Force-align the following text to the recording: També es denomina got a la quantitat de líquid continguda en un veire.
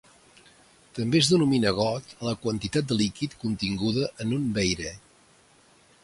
També 0.99 1.19
es 1.23 1.27
denomina 1.33 1.73
got 1.79 2.15
a 2.21 2.25
la 2.29 2.33
quantitat 2.45 2.87
de 2.91 2.97
líquid 3.01 3.35
continguda 3.43 4.09
en 4.25 4.33
un 4.39 4.47
veire. 4.57 4.95